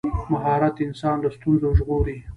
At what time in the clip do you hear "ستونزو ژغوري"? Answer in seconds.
1.37-2.17